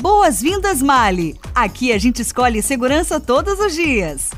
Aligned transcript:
Boas-vindas, 0.00 0.80
Mali! 0.80 1.38
Aqui 1.54 1.92
a 1.92 1.98
gente 1.98 2.22
escolhe 2.22 2.62
segurança 2.62 3.20
todos 3.20 3.60
os 3.60 3.74
dias. 3.74 4.30